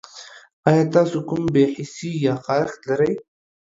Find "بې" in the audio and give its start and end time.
1.53-1.63